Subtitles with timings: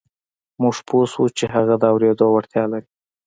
[0.61, 2.87] موږ پوه شوو چې هغه د اورېدو وړتیا لري